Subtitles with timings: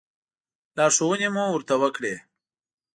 [0.77, 2.13] لارښوونې مو ورته وکړې.